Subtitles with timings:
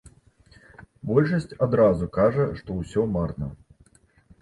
[1.09, 3.55] Большасць адразу кажа, што ўсё марна.